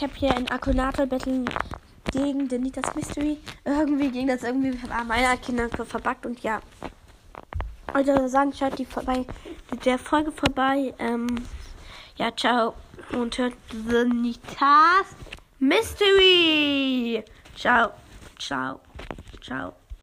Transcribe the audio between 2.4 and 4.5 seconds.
den Nitas Mystery. Irgendwie ging das